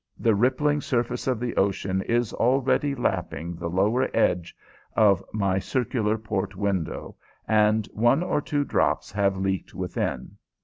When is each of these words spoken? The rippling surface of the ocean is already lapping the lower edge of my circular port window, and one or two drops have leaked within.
The 0.17 0.33
rippling 0.33 0.81
surface 0.81 1.27
of 1.27 1.39
the 1.39 1.55
ocean 1.57 2.01
is 2.01 2.33
already 2.33 2.95
lapping 2.95 3.55
the 3.55 3.69
lower 3.69 4.09
edge 4.15 4.55
of 4.95 5.23
my 5.31 5.59
circular 5.59 6.17
port 6.17 6.55
window, 6.55 7.15
and 7.47 7.85
one 7.93 8.23
or 8.23 8.41
two 8.41 8.63
drops 8.63 9.11
have 9.11 9.37
leaked 9.37 9.75
within. 9.75 10.37